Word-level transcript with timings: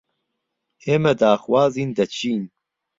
ئێمە 0.85 1.11
داوخوازین 1.21 1.89
دهچین 1.97 2.41